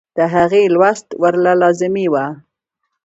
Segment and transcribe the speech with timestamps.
[0.17, 2.25] د هغې لوست ورله لازمي وۀ-